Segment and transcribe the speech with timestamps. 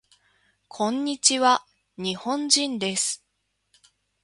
[0.67, 1.63] こんにちわ。
[1.95, 3.23] 日本人です。